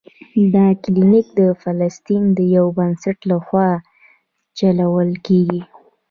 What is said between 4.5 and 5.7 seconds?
چلول کیږي.